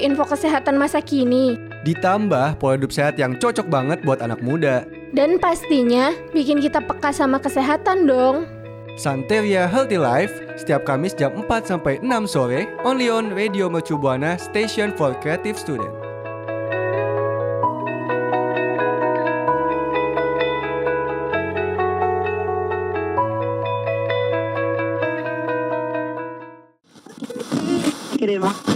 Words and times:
info 0.00 0.24
kesehatan 0.24 0.80
masa 0.80 1.04
kini. 1.04 1.60
Ditambah 1.84 2.56
pola 2.56 2.80
hidup 2.80 2.92
sehat 2.92 3.20
yang 3.20 3.36
cocok 3.36 3.68
banget 3.68 4.00
buat 4.02 4.24
anak 4.24 4.40
muda. 4.40 4.88
Dan 5.12 5.36
pastinya 5.36 6.16
bikin 6.32 6.58
kita 6.64 6.80
peka 6.80 7.12
sama 7.12 7.36
kesehatan 7.36 8.08
dong. 8.08 8.48
Santeria 9.00 9.64
Healthy 9.64 9.96
Life 9.96 10.34
setiap 10.60 10.84
Kamis 10.84 11.16
jam 11.16 11.32
4 11.32 11.48
sampai 11.64 12.04
6 12.04 12.28
sore 12.28 12.68
only 12.84 13.08
on 13.08 13.32
Radio 13.32 13.72
Mercu 13.72 13.96
Buana 13.96 14.36
Station 14.36 14.92
for 14.92 15.16
Creative 15.24 15.56
Student. 15.56 16.00
Setiap 28.20 28.69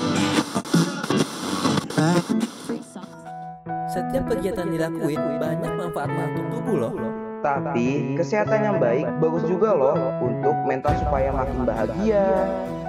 kegiatan 4.44 4.68
dilakuin 4.76 5.40
banyak 5.40 5.72
manfaatnya 5.72 6.24
untuk 6.36 6.46
tubuh 6.52 6.76
loh. 6.76 6.92
Tapi 7.40 8.12
kesehatan 8.12 8.60
yang 8.60 8.76
baik 8.76 9.08
bagus 9.16 9.40
juga 9.48 9.72
loh 9.72 9.96
untuk 10.20 10.52
mental 10.68 10.92
supaya 11.00 11.32
makin 11.32 11.64
bahagia. 11.64 12.28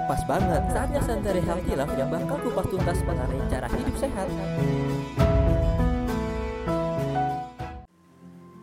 Pas 0.04 0.20
banget 0.28 0.60
saatnya 0.68 1.00
Santai 1.00 1.40
Healthy 1.40 1.72
Life 1.72 1.96
yang 1.96 2.12
bakal 2.12 2.36
kupas 2.44 2.68
tuntas 2.68 3.00
mengenai 3.08 3.40
cara 3.48 3.72
hidup 3.72 3.96
sehat. 3.96 4.28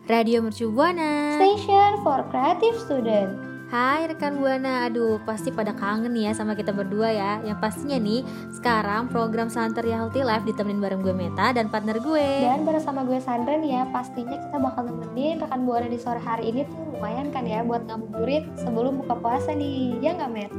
Radio 0.06 0.38
Mercu 0.46 0.70
Buana. 0.70 1.34
Station 1.42 1.98
for 2.06 2.22
Creative 2.30 2.78
Student. 2.78 3.53
Hai 3.74 4.06
rekan 4.06 4.38
Buana, 4.38 4.86
aduh 4.86 5.18
pasti 5.26 5.50
pada 5.50 5.74
kangen 5.74 6.14
ya 6.14 6.30
sama 6.30 6.54
kita 6.54 6.70
berdua 6.70 7.10
ya. 7.10 7.42
Yang 7.42 7.58
pastinya 7.58 7.98
nih, 7.98 8.22
sekarang 8.54 9.10
program 9.10 9.50
Santeria 9.50 9.98
Healthy 9.98 10.22
Life 10.22 10.46
ditemenin 10.46 10.78
bareng 10.78 11.02
gue 11.02 11.10
Meta 11.10 11.50
dan 11.50 11.66
partner 11.66 11.98
gue. 11.98 12.46
Dan 12.46 12.62
bersama 12.62 13.02
gue 13.02 13.18
Sandra 13.18 13.58
nih 13.58 13.74
ya, 13.74 13.82
pastinya 13.90 14.38
kita 14.38 14.62
bakal 14.62 14.86
nemenin 14.86 15.42
rekan 15.42 15.66
Buana 15.66 15.90
di 15.90 15.98
sore 15.98 16.22
hari 16.22 16.54
ini 16.54 16.70
tuh 16.70 16.94
lumayan 16.94 17.34
kan 17.34 17.50
ya 17.50 17.66
buat 17.66 17.82
ngabuburit 17.90 18.46
sebelum 18.62 19.02
buka 19.02 19.18
puasa 19.18 19.50
nih, 19.50 19.98
ya 19.98 20.14
nggak 20.14 20.30
Met? 20.30 20.54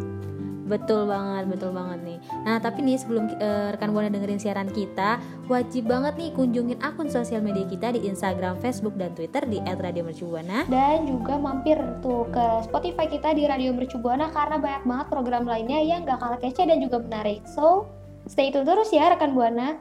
Betul 0.66 1.06
banget, 1.06 1.46
betul 1.46 1.72
banget 1.78 2.00
nih. 2.02 2.18
Nah, 2.42 2.58
tapi 2.58 2.82
nih 2.82 2.98
sebelum 2.98 3.30
uh, 3.38 3.70
rekan 3.78 3.94
Buana 3.94 4.10
dengerin 4.10 4.42
siaran 4.42 4.70
kita, 4.74 5.22
wajib 5.46 5.86
banget 5.86 6.18
nih 6.18 6.34
kunjungin 6.34 6.82
akun 6.82 7.06
sosial 7.06 7.46
media 7.46 7.70
kita 7.70 7.94
di 7.94 8.10
Instagram, 8.10 8.58
Facebook, 8.58 8.98
dan 8.98 9.14
Twitter 9.14 9.46
di 9.46 9.62
@radiomercubuana. 9.62 10.66
Dan 10.66 11.06
juga 11.06 11.38
mampir 11.38 11.78
tuh 12.02 12.26
ke 12.34 12.46
Spotify 12.66 13.06
kita 13.06 13.38
di 13.38 13.46
Radio 13.46 13.78
Mercubuana 13.78 14.34
karena 14.34 14.58
banyak 14.58 14.84
banget 14.90 15.08
program 15.14 15.46
lainnya 15.46 15.80
yang 15.86 16.02
gak 16.02 16.18
kalah 16.18 16.42
kece 16.42 16.66
dan 16.66 16.82
juga 16.82 16.98
menarik. 16.98 17.46
So, 17.46 17.86
stay 18.26 18.50
tune 18.50 18.66
terus 18.66 18.90
ya 18.90 19.14
rekan 19.14 19.38
Buana. 19.38 19.78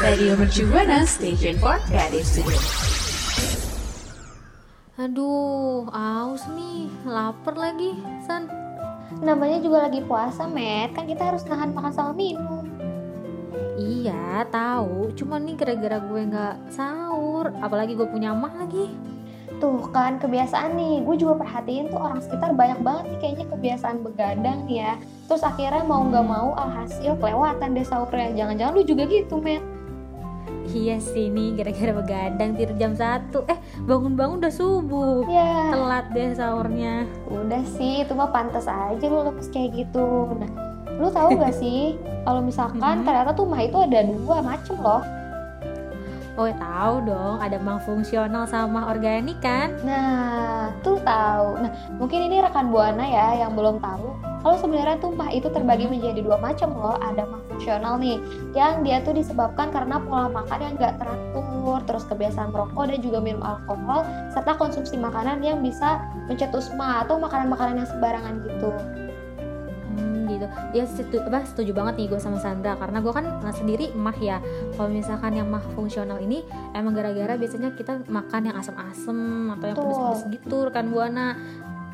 Radio 0.00 0.34
Mercubuana 0.34 1.04
Station 1.04 1.60
for 1.60 1.76
Creative 1.86 2.24
Studio. 2.24 2.91
Aduh, 5.00 5.88
aus 5.88 6.44
nih, 6.52 6.84
lapar 7.08 7.56
lagi, 7.56 7.96
San. 8.28 8.44
Namanya 9.24 9.56
juga 9.64 9.88
lagi 9.88 10.04
puasa, 10.04 10.44
Met. 10.44 10.92
Kan 10.92 11.08
kita 11.08 11.32
harus 11.32 11.48
nahan 11.48 11.72
makan 11.72 11.96
sama 11.96 12.12
minum. 12.12 12.68
Iya, 13.80 14.44
tahu. 14.52 15.16
Cuma 15.16 15.40
nih 15.40 15.56
gara-gara 15.56 15.96
gue 15.96 16.20
nggak 16.28 16.76
sahur, 16.76 17.56
apalagi 17.64 17.96
gue 17.96 18.04
punya 18.04 18.36
mah 18.36 18.52
lagi. 18.52 18.92
Tuh 19.64 19.80
kan 19.96 20.20
kebiasaan 20.20 20.76
nih, 20.76 21.00
gue 21.08 21.16
juga 21.16 21.40
perhatiin 21.40 21.88
tuh 21.88 21.96
orang 21.96 22.20
sekitar 22.20 22.52
banyak 22.52 22.84
banget 22.84 23.04
nih 23.16 23.18
kayaknya 23.24 23.46
kebiasaan 23.48 23.96
begadang 24.04 24.68
ya. 24.68 25.00
Terus 25.24 25.40
akhirnya 25.40 25.88
mau 25.88 26.04
nggak 26.04 26.26
mau 26.28 26.52
alhasil 26.52 27.16
kelewatan 27.16 27.72
deh 27.72 27.86
sahurnya. 27.88 28.36
Jangan-jangan 28.36 28.76
lu 28.76 28.84
juga 28.84 29.08
gitu, 29.08 29.40
Met. 29.40 29.71
Iya 30.72 30.96
sih 31.04 31.28
nih 31.28 31.60
gara-gara 31.60 31.92
begadang 31.92 32.56
tidur 32.56 32.76
jam 32.80 32.96
1 32.96 33.28
Eh 33.44 33.58
bangun-bangun 33.84 34.40
udah 34.40 34.52
subuh 34.52 35.28
ya. 35.28 35.68
Telat 35.68 36.06
deh 36.16 36.32
sahurnya 36.32 37.04
Udah 37.28 37.62
sih 37.76 38.08
itu 38.08 38.12
mah 38.16 38.32
pantas 38.32 38.64
aja 38.64 39.04
lu 39.04 39.28
lepas 39.28 39.52
kayak 39.52 39.76
gitu 39.76 40.32
Nah 40.40 40.50
lu 40.96 41.08
tahu 41.08 41.34
gak 41.40 41.56
sih 41.56 41.96
kalau 42.22 42.40
misalkan 42.44 42.80
mm 42.80 43.00
-hmm. 43.00 43.06
ternyata 43.08 43.30
tuh 43.36 43.46
mah 43.48 43.60
itu 43.64 43.76
ada 43.80 44.00
dua 44.06 44.38
macem 44.40 44.76
loh 44.80 45.02
Oh 46.32 46.48
tahu 46.48 47.04
dong, 47.04 47.44
ada 47.44 47.60
mah 47.60 47.76
fungsional 47.84 48.48
sama 48.48 48.88
organik 48.88 49.36
kan? 49.44 49.68
Nah, 49.84 50.72
tuh 50.80 50.96
tahu. 51.04 51.60
Nah, 51.60 51.68
mungkin 52.00 52.24
ini 52.24 52.40
rekan 52.40 52.72
buana 52.72 53.04
ya 53.04 53.44
yang 53.44 53.52
belum 53.52 53.76
tahu. 53.84 54.31
Kalau 54.42 54.58
sebenarnya 54.58 54.98
tumpah 54.98 55.30
itu 55.30 55.46
terbagi 55.46 55.86
menjadi 55.86 56.18
dua 56.18 56.34
macam 56.42 56.74
loh. 56.74 56.98
Ada 56.98 57.22
mah 57.30 57.40
fungsional 57.46 57.94
nih, 58.02 58.18
yang 58.58 58.82
dia 58.82 58.98
tuh 59.06 59.14
disebabkan 59.14 59.70
karena 59.70 60.02
pola 60.02 60.26
makan 60.26 60.58
yang 60.58 60.74
gak 60.82 60.98
teratur, 60.98 61.78
terus 61.86 62.02
kebiasaan 62.10 62.50
merokok 62.50 62.90
dan 62.90 62.98
juga 62.98 63.22
minum 63.22 63.42
alkohol, 63.46 64.02
serta 64.34 64.58
konsumsi 64.58 64.98
makanan 64.98 65.38
yang 65.46 65.62
bisa 65.62 66.02
mencetus 66.26 66.74
mah 66.74 67.06
atau 67.06 67.22
makanan-makanan 67.22 67.86
yang 67.86 67.88
sembarangan 67.88 68.34
gitu. 68.42 68.70
Gitu. 70.32 70.48
Ya 70.74 70.84
setuju, 70.88 71.22
apa, 71.28 71.44
setuju 71.44 71.70
banget 71.76 71.94
nih 72.02 72.06
gue 72.10 72.18
sama 72.18 72.40
Sandra 72.40 72.74
karena 72.74 72.98
gue 73.04 73.12
kan 73.14 73.30
sendiri 73.52 73.94
mah 73.94 74.16
ya. 74.16 74.42
Kalau 74.74 74.90
misalkan 74.90 75.38
yang 75.38 75.46
mah 75.52 75.62
fungsional 75.76 76.18
ini 76.18 76.42
emang 76.74 76.96
gara-gara 76.96 77.38
biasanya 77.38 77.76
kita 77.76 78.02
makan 78.10 78.50
yang 78.50 78.56
asam-asam 78.58 79.52
atau 79.54 79.66
yang 79.70 79.76
pedes-pedes 79.78 80.22
gitu 80.34 80.56
rekan 80.66 80.90
buana 80.90 81.36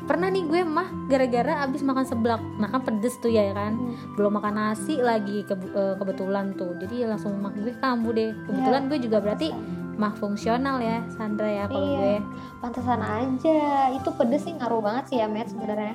pernah 0.09 0.33
nih 0.33 0.41
gue 0.49 0.65
mah 0.65 0.89
gara-gara 1.05 1.61
abis 1.69 1.85
makan 1.85 2.01
seblak. 2.01 2.41
Nah 2.57 2.65
kan 2.73 2.81
pedes 2.81 3.21
tuh 3.21 3.29
ya 3.29 3.53
kan? 3.53 3.77
Hmm. 3.77 4.17
belum 4.17 4.41
makan 4.41 4.57
nasi 4.57 4.97
lagi 4.97 5.45
ke, 5.45 5.53
uh, 5.53 5.93
kebetulan 6.01 6.57
tuh. 6.57 6.73
Jadi 6.81 7.05
langsung 7.05 7.37
mah 7.37 7.53
gue 7.53 7.77
kambuh 7.77 8.09
deh. 8.09 8.33
Kebetulan 8.49 8.81
yeah. 8.81 8.89
gue 8.89 8.97
juga 9.05 9.17
berarti 9.21 9.47
mah 10.01 10.17
fungsional 10.17 10.81
ya 10.81 11.05
Sandra 11.13 11.45
ya 11.45 11.63
kalau 11.69 11.85
iya. 11.85 11.99
gue. 12.01 12.15
Pantesan 12.57 13.01
aja. 13.05 13.59
Itu 13.93 14.09
pedes 14.17 14.49
sih 14.49 14.57
ngaruh 14.57 14.81
banget 14.81 15.13
sih 15.13 15.17
ya 15.21 15.29
Matt 15.29 15.53
sebenarnya. 15.53 15.93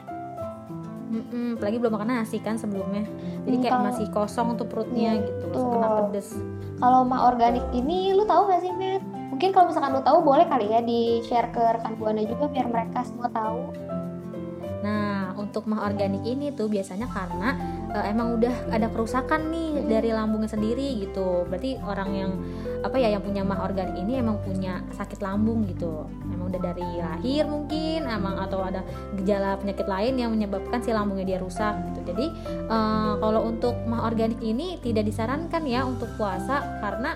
Mm-mm, 1.15 1.59
apalagi 1.59 1.79
belum 1.79 1.95
makan 1.99 2.09
nasi 2.11 2.39
kan 2.39 2.55
sebelumnya. 2.55 3.07
Jadi 3.47 3.57
kayak 3.67 3.75
kalo, 3.75 3.87
masih 3.91 4.07
kosong 4.15 4.55
tuh 4.55 4.67
perutnya 4.67 5.19
gitu, 5.19 5.43
gitu 5.51 5.59
kena 5.59 5.89
pedes. 6.07 6.39
Kalau 6.79 7.03
mah 7.03 7.35
organik 7.35 7.67
ini 7.75 8.15
lu 8.15 8.23
tahu 8.27 8.47
gak 8.47 8.63
sih 8.63 8.71
Matt 8.79 9.03
mungkin 9.35 9.51
kalau 9.51 9.67
misalkan 9.67 9.99
lu 9.99 10.03
tahu 10.07 10.19
boleh 10.23 10.47
kali 10.47 10.71
ya 10.71 10.79
di 10.79 11.19
share 11.27 11.51
ke 11.51 11.59
rekan 11.59 11.99
buana 11.99 12.23
juga 12.23 12.47
biar 12.47 12.71
mereka 12.71 13.03
semua 13.03 13.27
tahu 13.35 13.75
untuk 15.55 15.71
mah 15.71 15.87
organik 15.87 16.27
ini 16.27 16.51
tuh 16.51 16.67
biasanya 16.67 17.07
karena 17.07 17.55
uh, 17.95 18.03
emang 18.11 18.43
udah 18.43 18.75
ada 18.75 18.91
kerusakan 18.91 19.55
nih 19.55 19.87
dari 19.87 20.11
lambungnya 20.11 20.51
sendiri 20.51 20.99
gitu. 20.99 21.47
Berarti 21.47 21.79
orang 21.79 22.11
yang 22.11 22.33
apa 22.83 22.99
ya 22.99 23.15
yang 23.15 23.23
punya 23.23 23.47
mah 23.47 23.63
organik 23.63 23.95
ini 23.95 24.19
emang 24.19 24.43
punya 24.43 24.83
sakit 24.99 25.23
lambung 25.23 25.63
gitu. 25.71 26.11
Emang 26.27 26.51
udah 26.51 26.59
dari 26.59 26.83
lahir 26.99 27.47
mungkin, 27.47 28.11
emang 28.11 28.35
atau 28.43 28.67
ada 28.67 28.83
gejala 29.15 29.55
penyakit 29.63 29.87
lain 29.87 30.19
yang 30.19 30.35
menyebabkan 30.35 30.83
si 30.83 30.91
lambungnya 30.91 31.23
dia 31.23 31.39
rusak 31.39 31.79
gitu. 31.95 32.11
Jadi 32.11 32.27
uh, 32.67 33.15
kalau 33.23 33.47
untuk 33.47 33.79
mah 33.87 34.11
organik 34.11 34.43
ini 34.43 34.83
tidak 34.83 35.07
disarankan 35.07 35.63
ya 35.71 35.87
untuk 35.87 36.11
puasa 36.19 36.83
karena 36.83 37.15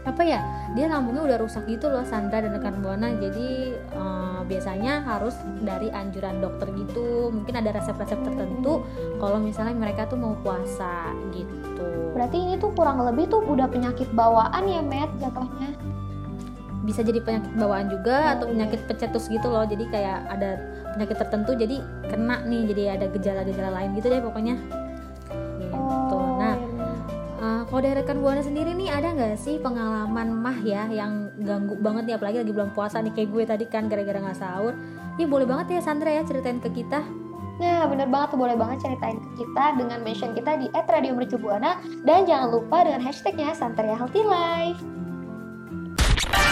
apa 0.00 0.24
ya 0.24 0.40
dia 0.72 0.88
lambungnya 0.88 1.28
udah 1.28 1.38
rusak 1.44 1.68
gitu 1.68 1.92
loh 1.92 2.06
Sandra 2.08 2.40
dan 2.40 2.56
rekan 2.56 2.80
buana. 2.80 3.12
Jadi 3.20 3.76
uh, 3.92 4.40
biasanya 4.48 5.04
harus 5.04 5.36
dari 5.60 5.92
anjuran 5.92 6.40
dokter 6.40 6.72
gitu. 6.72 7.28
Mungkin 7.28 7.54
ada 7.60 7.76
resep-resep 7.76 8.20
tertentu 8.24 8.84
kalau 9.20 9.36
misalnya 9.36 9.76
mereka 9.76 10.08
tuh 10.08 10.16
mau 10.16 10.34
puasa 10.40 11.12
gitu. 11.36 12.14
Berarti 12.16 12.36
ini 12.40 12.54
tuh 12.56 12.72
kurang 12.72 13.04
lebih 13.04 13.28
tuh 13.28 13.44
udah 13.44 13.68
penyakit 13.68 14.08
bawaan 14.16 14.64
ya 14.66 14.80
Matt 14.80 15.12
jatuhnya? 15.20 15.76
Bisa 16.80 17.04
jadi 17.04 17.20
penyakit 17.20 17.52
bawaan 17.60 17.92
juga 17.92 18.16
oh, 18.16 18.32
atau 18.40 18.46
penyakit 18.48 18.80
pecetus 18.88 19.28
gitu 19.28 19.52
loh. 19.52 19.68
Jadi 19.68 19.84
kayak 19.92 20.26
ada 20.32 20.56
penyakit 20.96 21.16
tertentu 21.22 21.54
jadi 21.54 21.76
kena 22.10 22.42
nih 22.46 22.62
jadi 22.74 22.82
ada 22.98 23.06
gejala-gejala 23.14 23.70
lain 23.78 23.94
gitu 23.94 24.10
deh 24.10 24.18
pokoknya 24.18 24.58
kalau 27.80 27.96
dari 27.96 28.04
rekan 28.04 28.20
buana 28.20 28.44
sendiri 28.44 28.76
nih 28.76 28.92
ada 28.92 29.08
nggak 29.16 29.40
sih 29.40 29.56
pengalaman 29.56 30.36
mah 30.36 30.60
ya 30.60 30.84
yang 30.92 31.32
ganggu 31.40 31.80
banget 31.80 32.12
nih 32.12 32.14
apalagi 32.20 32.44
lagi 32.44 32.52
bulan 32.52 32.70
puasa 32.76 33.00
nih 33.00 33.08
kayak 33.16 33.28
gue 33.32 33.42
tadi 33.48 33.64
kan 33.72 33.88
gara-gara 33.88 34.20
nggak 34.20 34.36
sahur 34.36 34.76
ya 35.16 35.24
boleh 35.24 35.48
banget 35.48 35.72
ya 35.72 35.80
Sandra 35.80 36.12
ya 36.12 36.20
ceritain 36.20 36.60
ke 36.60 36.68
kita 36.76 37.00
Nah 37.56 37.88
bener 37.88 38.04
banget 38.12 38.36
tuh 38.36 38.40
boleh 38.44 38.52
banget 38.52 38.84
ceritain 38.84 39.16
ke 39.16 39.30
kita 39.32 39.80
dengan 39.80 39.96
mention 40.04 40.36
kita 40.36 40.60
di 40.60 40.68
@radiomercubuana 40.76 41.80
dan 42.04 42.28
jangan 42.28 42.52
lupa 42.52 42.84
dengan 42.84 43.00
hashtagnya 43.00 43.56
Santeria 43.56 43.96
Healthy 43.96 44.28
Life. 44.28 44.80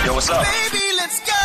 Yo 0.08 0.16
what's 0.16 0.32
up? 0.32 0.48
Baby, 0.48 0.96
let's 0.96 1.20
go. 1.28 1.44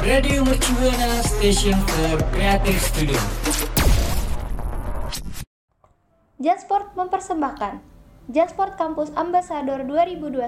Radio 0.00 0.48
Mercubuana 0.48 1.20
Station 1.28 1.76
for 1.84 2.16
Creative 2.32 2.80
Studio. 2.80 3.20
Jansport 6.40 6.96
mempersembahkan 6.96 7.99
Jansport 8.30 8.78
Campus 8.78 9.10
Ambassador 9.18 9.82
2021. 9.82 10.38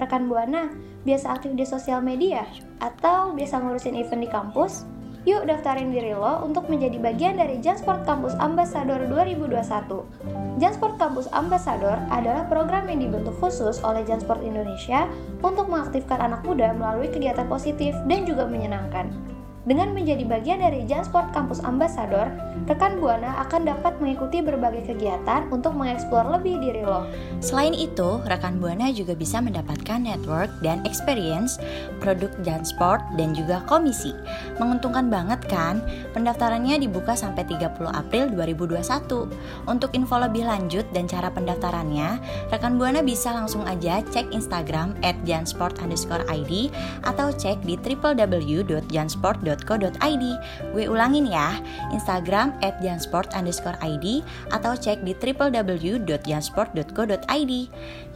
Rekan 0.00 0.32
Buana, 0.32 0.72
biasa 1.04 1.36
aktif 1.36 1.52
di 1.52 1.68
sosial 1.68 2.00
media 2.00 2.48
atau 2.80 3.36
biasa 3.36 3.60
ngurusin 3.60 4.00
event 4.00 4.24
di 4.24 4.30
kampus? 4.32 4.88
Yuk 5.28 5.44
daftarin 5.44 5.92
diri 5.92 6.16
lo 6.16 6.40
untuk 6.40 6.72
menjadi 6.72 6.96
bagian 6.96 7.36
dari 7.36 7.60
Jansport 7.60 8.08
Campus 8.08 8.32
Ambassador 8.40 9.04
2021. 9.12 10.56
Jansport 10.56 10.96
Campus 10.96 11.28
Ambassador 11.36 12.00
adalah 12.08 12.48
program 12.48 12.88
yang 12.88 13.04
dibentuk 13.04 13.36
khusus 13.44 13.76
oleh 13.84 14.00
Jansport 14.08 14.40
Indonesia 14.40 15.04
untuk 15.44 15.68
mengaktifkan 15.68 16.16
anak 16.16 16.48
muda 16.48 16.72
melalui 16.72 17.12
kegiatan 17.12 17.44
positif 17.44 17.92
dan 18.08 18.24
juga 18.24 18.48
menyenangkan. 18.48 19.35
Dengan 19.66 19.90
menjadi 19.90 20.22
bagian 20.22 20.62
dari 20.62 20.86
Jansport 20.86 21.34
Campus 21.34 21.58
Ambassador, 21.58 22.30
rekan 22.70 23.02
Buana 23.02 23.34
akan 23.42 23.66
dapat 23.66 23.98
mengikuti 23.98 24.38
berbagai 24.38 24.94
kegiatan 24.94 25.50
untuk 25.50 25.74
mengeksplor 25.74 26.22
lebih 26.38 26.62
diri 26.62 26.86
lo. 26.86 27.02
Selain 27.42 27.74
itu, 27.74 28.22
rekan 28.30 28.62
Buana 28.62 28.94
juga 28.94 29.18
bisa 29.18 29.42
mendapatkan 29.42 29.98
network 29.98 30.54
dan 30.62 30.86
experience 30.86 31.58
produk 31.98 32.30
Jansport 32.46 33.02
dan 33.18 33.34
juga 33.34 33.58
komisi. 33.66 34.14
Menguntungkan 34.62 35.10
banget 35.10 35.42
kan? 35.50 35.82
Pendaftarannya 36.14 36.78
dibuka 36.78 37.18
sampai 37.18 37.42
30 37.50 37.90
April 37.90 38.30
2021. 38.38 39.66
Untuk 39.66 39.90
info 39.98 40.14
lebih 40.22 40.46
lanjut 40.46 40.86
dan 40.94 41.10
cara 41.10 41.26
pendaftarannya, 41.26 42.22
rekan 42.54 42.78
Buana 42.78 43.02
bisa 43.02 43.34
langsung 43.34 43.66
aja 43.66 43.98
cek 43.98 44.30
Instagram 44.30 44.94
jansport_id 45.26 46.70
atau 47.02 47.26
cek 47.34 47.58
di 47.66 47.74
www.jansport.com 47.74 49.55
jansport.co.id. 49.56 50.24
Gue 50.72 50.88
ulangin 50.88 51.26
ya, 51.30 51.60
Instagram 51.92 52.52
at 52.60 52.80
jansport_id 52.84 54.22
atau 54.52 54.76
cek 54.76 55.00
di 55.02 55.14
www.jansport.co.id. 55.16 57.52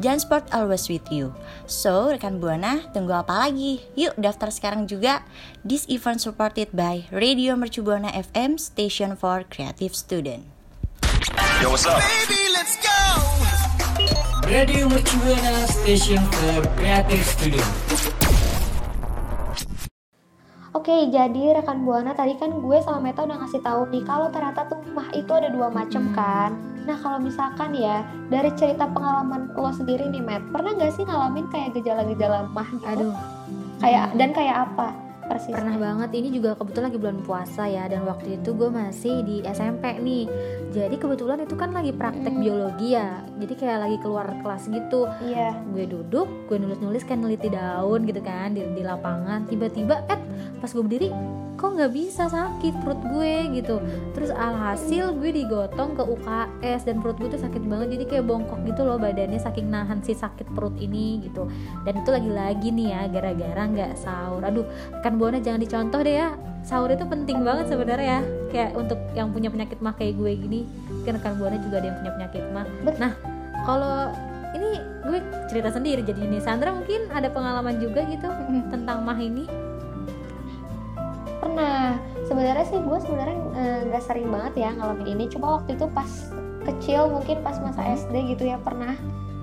Jansport 0.01 0.49
always 0.53 0.89
with 0.89 1.13
you. 1.13 1.35
So, 1.67 2.09
rekan 2.13 2.41
Buana, 2.41 2.81
tunggu 2.93 3.13
apa 3.17 3.33
lagi? 3.49 3.81
Yuk 3.97 4.15
daftar 4.21 4.51
sekarang 4.53 4.87
juga. 4.89 5.23
This 5.65 5.87
event 5.89 6.21
supported 6.21 6.69
by 6.73 7.05
Radio 7.13 7.57
Mercu 7.57 7.83
Buana 7.85 8.11
FM, 8.13 8.59
Station 8.61 9.17
for 9.17 9.45
Creative 9.49 9.93
Student. 9.93 10.45
Yo, 11.61 11.69
what's 11.73 11.85
up? 11.85 12.01
Radio 14.51 14.89
Mercu 14.89 15.15
Buana 15.21 15.69
Station 15.69 16.19
for 16.33 16.65
Creative 16.81 17.23
Studio. 17.23 17.63
Oke, 20.71 21.11
jadi 21.11 21.59
rekan 21.59 21.83
Buana 21.83 22.15
tadi 22.15 22.39
kan 22.39 22.63
gue 22.63 22.79
sama 22.79 23.03
Meta 23.11 23.27
udah 23.27 23.43
ngasih 23.43 23.59
tahu 23.59 23.91
nih 23.91 24.07
kalau 24.07 24.31
ternyata 24.31 24.71
tuh 24.71 24.79
mah 24.95 25.11
itu 25.19 25.27
ada 25.35 25.51
dua 25.51 25.67
macam 25.67 26.15
kan. 26.15 26.55
Nah 26.87 26.95
kalau 26.95 27.19
misalkan 27.19 27.75
ya 27.75 28.07
dari 28.31 28.55
cerita 28.55 28.87
pengalaman 28.87 29.51
lo 29.59 29.75
sendiri 29.75 30.07
nih 30.07 30.23
Met, 30.23 30.47
pernah 30.55 30.71
gak 30.79 30.95
sih 30.95 31.03
ngalamin 31.03 31.51
kayak 31.51 31.75
gejala-gejala 31.75 32.47
mah 32.55 32.71
gitu? 32.71 32.87
Aduh, 32.87 33.15
Kayak 33.83 34.15
dan 34.15 34.31
kayak 34.31 34.57
apa 34.71 35.10
persis? 35.31 35.55
pernah 35.55 35.77
banget 35.77 36.11
ini 36.13 36.29
juga 36.33 36.51
kebetulan 36.53 36.87
lagi 36.87 36.99
bulan 36.99 37.19
puasa 37.23 37.63
ya 37.65 37.87
dan 37.87 38.03
waktu 38.03 38.37
itu 38.37 38.51
gue 38.51 38.67
masih 38.67 39.23
di 39.23 39.37
SMP 39.45 39.95
nih 39.97 40.27
jadi 40.71 40.95
kebetulan 40.95 41.39
itu 41.41 41.55
kan 41.55 41.71
lagi 41.71 41.91
praktek 41.91 42.31
Hmm. 42.31 42.43
biologi 42.43 42.93
ya 42.93 43.23
jadi 43.37 43.55
kayak 43.55 43.79
lagi 43.81 43.97
keluar 43.99 44.27
kelas 44.37 44.67
gitu 44.67 45.07
Iya. 45.21 45.55
gue 45.71 45.85
duduk 45.87 46.27
gue 46.47 46.57
nulis 46.57 46.79
nulis 46.79 47.03
kan 47.03 47.19
neliti 47.19 47.47
daun 47.47 48.03
gitu 48.03 48.19
kan 48.19 48.51
di, 48.51 48.67
di 48.67 48.83
lapangan 48.83 49.47
tiba-tiba 49.47 50.03
eh 50.07 50.19
pas 50.59 50.69
gue 50.69 50.83
berdiri 50.83 51.09
kok 51.61 51.77
nggak 51.77 51.93
bisa 51.93 52.25
sakit 52.25 52.81
perut 52.81 52.97
gue 53.13 53.61
gitu. 53.61 53.85
Terus 54.17 54.33
alhasil 54.33 55.13
gue 55.13 55.45
digotong 55.45 55.93
ke 55.93 56.03
UKS 56.09 56.89
dan 56.89 57.05
perut 57.05 57.21
gue 57.21 57.37
tuh 57.37 57.43
sakit 57.45 57.61
banget 57.69 58.01
jadi 58.01 58.05
kayak 58.09 58.25
bongkok 58.25 58.65
gitu 58.65 58.89
loh 58.89 58.97
badannya 58.97 59.37
saking 59.37 59.69
nahan 59.69 60.01
si 60.01 60.17
sakit 60.17 60.49
perut 60.57 60.73
ini 60.81 61.21
gitu. 61.29 61.45
Dan 61.85 62.01
itu 62.01 62.09
lagi-lagi 62.09 62.73
nih 62.73 62.89
ya 62.97 63.03
gara-gara 63.13 63.63
nggak 63.69 63.93
sahur. 64.01 64.41
Aduh 64.41 64.65
kan 65.05 65.21
buana 65.21 65.37
jangan 65.37 65.61
dicontoh 65.61 66.01
deh 66.01 66.17
ya 66.17 66.33
sahur 66.65 66.89
itu 66.89 67.05
penting 67.05 67.45
banget 67.45 67.69
sebenarnya 67.69 68.09
ya 68.09 68.21
kayak 68.49 68.71
untuk 68.81 69.01
yang 69.13 69.29
punya 69.29 69.53
penyakit 69.53 69.77
mah 69.85 69.93
kayak 70.01 70.17
gue 70.17 70.33
gini. 70.41 70.61
Kan 71.05 71.21
rekan 71.21 71.37
buana 71.37 71.61
juga 71.61 71.85
ada 71.85 71.87
yang 71.93 71.99
punya 72.01 72.13
penyakit 72.17 72.43
mah. 72.57 72.65
Nah 72.97 73.13
kalau 73.69 74.09
ini 74.57 74.81
gue 75.05 75.19
cerita 75.47 75.69
sendiri 75.69 76.01
jadi 76.03 76.25
ini 76.25 76.41
Sandra 76.41 76.73
mungkin 76.73 77.07
ada 77.13 77.29
pengalaman 77.29 77.77
juga 77.79 78.03
gitu 78.09 78.27
tentang 78.73 79.05
mah 79.05 79.21
ini 79.21 79.70
Pernah. 81.51 81.99
Sebenarnya 82.25 82.67
sih 82.67 82.79
gue 82.79 82.99
sebenarnya 83.03 83.39
eh, 83.59 83.79
nggak 83.91 84.03
sering 84.07 84.29
banget 84.31 84.55
ya 84.63 84.71
ngalamin 84.75 85.09
ini. 85.19 85.25
Cuma 85.27 85.59
waktu 85.59 85.75
itu 85.75 85.87
pas 85.91 86.11
kecil 86.63 87.11
mungkin 87.11 87.43
pas 87.43 87.57
masa 87.59 87.83
SD 87.83 88.37
gitu 88.37 88.47
ya 88.47 88.61
pernah 88.61 88.95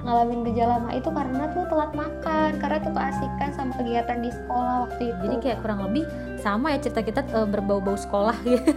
ngalamin 0.07 0.47
gejala 0.47 0.79
mah 0.79 0.95
itu 0.95 1.11
karena 1.11 1.51
tuh 1.51 1.67
telat 1.67 1.91
makan 1.91 2.49
karena 2.63 2.77
tuh 2.79 2.93
keasikan 2.95 3.49
sama 3.51 3.71
kegiatan 3.75 4.23
di 4.23 4.31
sekolah 4.31 4.75
waktu 4.87 5.03
itu. 5.11 5.19
jadi 5.27 5.35
kayak 5.43 5.57
kurang 5.59 5.79
lebih 5.83 6.03
sama 6.39 6.71
ya 6.71 6.79
cerita 6.79 7.01
kita 7.03 7.21
eh, 7.27 7.43
berbau-bau 7.43 7.99
sekolah 7.99 8.37
gitu 8.47 8.71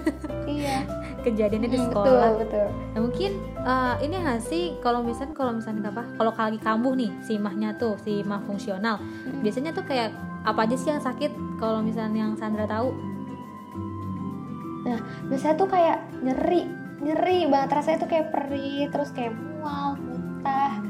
iya. 0.51 0.83
kejadiannya 1.25 1.71
di 1.71 1.79
Hmm, 1.79 1.87
sekolah 1.93 2.35
betul 2.35 2.41
betul. 2.43 2.67
Nah 2.97 3.01
mungkin 3.07 3.31
eh, 3.63 3.95
ini 4.03 4.15
nggak 4.19 4.41
sih 4.43 4.63
kalau 4.83 5.07
misalnya 5.07 5.35
kalau 5.39 5.53
misalnya 5.55 5.93
apa 5.95 6.03
kalau 6.19 6.33
lagi 6.35 6.59
kambuh 6.59 6.93
nih 6.99 7.11
si 7.23 7.39
mahnya 7.39 7.79
tuh 7.79 7.95
si 8.03 8.27
mah 8.27 8.43
fungsional 8.43 8.99
biasanya 9.45 9.71
tuh 9.71 9.87
kayak 9.87 10.11
apa 10.43 10.67
aja 10.67 10.75
sih 10.75 10.91
yang 10.91 11.05
sakit 11.05 11.31
kalau 11.63 11.79
misalnya 11.85 12.27
yang 12.27 12.35
Sandra 12.35 12.67
tahu 12.67 12.91
Biasanya 15.29 15.55
tuh 15.61 15.69
kayak 15.69 15.99
nyeri, 16.25 16.67
nyeri 17.01 17.49
banget 17.49 17.71
rasanya 17.81 17.99
tuh 18.05 18.11
kayak 18.11 18.33
perih, 18.33 18.89
terus 18.89 19.11
kayak 19.13 19.33
mual, 19.37 19.97
muntah, 20.01 20.81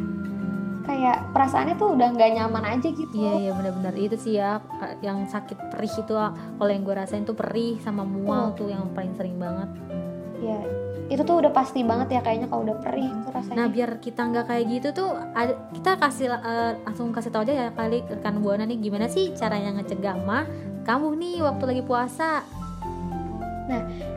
kayak 0.87 1.19
perasaannya 1.31 1.75
tuh 1.79 1.95
udah 1.95 2.09
nggak 2.15 2.31
nyaman 2.35 2.65
aja 2.67 2.89
gitu. 2.91 3.15
Iya 3.15 3.33
iya 3.39 3.51
benar-benar 3.55 3.95
itu 3.95 4.17
sih 4.19 4.35
ya 4.39 4.59
yang 5.05 5.27
sakit 5.31 5.71
perih 5.71 5.93
itu 5.93 6.15
ah, 6.19 6.35
kalau 6.35 6.71
yang 6.71 6.83
gue 6.83 6.95
rasain 6.97 7.23
tuh 7.23 7.39
perih 7.39 7.79
sama 7.83 8.03
mual 8.03 8.55
tuh 8.59 8.71
yang 8.71 8.91
paling 8.95 9.15
sering 9.15 9.39
banget. 9.39 9.71
Iya. 10.41 10.61
Itu 11.11 11.27
tuh 11.27 11.43
udah 11.43 11.51
pasti 11.51 11.83
banget 11.83 12.15
ya 12.15 12.21
kayaknya 12.23 12.47
kalau 12.47 12.63
udah 12.67 12.79
perih 12.79 13.11
tuh 13.27 13.31
rasanya. 13.35 13.57
Nah 13.59 13.67
biar 13.67 13.91
kita 13.99 14.23
nggak 14.31 14.47
kayak 14.47 14.65
gitu 14.71 14.89
tuh 14.95 15.11
ada, 15.35 15.55
kita 15.75 15.91
kasih 15.99 16.27
eh, 16.31 16.73
langsung 16.87 17.11
kasih 17.11 17.31
tau 17.35 17.43
aja 17.43 17.55
ya 17.55 17.69
kali 17.75 18.07
rekan 18.07 18.39
buana 18.39 18.63
nih 18.63 18.79
gimana 18.79 19.11
sih 19.11 19.35
caranya 19.35 19.75
ngecegah 19.75 20.17
mah 20.23 20.47
kamu 20.87 21.19
nih 21.19 21.37
waktu 21.43 21.65
lagi 21.67 21.83
puasa. 21.83 22.60